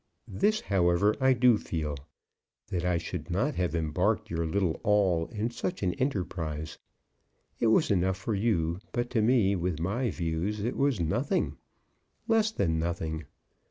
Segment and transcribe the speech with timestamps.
[0.27, 1.95] This, however, I do feel,
[2.69, 6.79] that I should not have embarked your little all in such an enterprise.
[7.59, 11.57] It was enough for you; but to me, with my views, it was nothing,
[12.27, 13.25] less than nothing.